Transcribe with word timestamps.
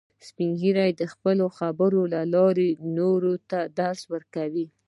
سپین 0.27 0.51
ږیری 0.59 0.91
د 1.01 1.03
خپلو 1.13 1.45
خبرو 1.57 2.01
له 2.13 2.21
لارې 2.33 2.69
نورو 2.97 3.33
ته 3.49 3.59
درس 3.79 4.01
ورکوي 4.13 4.65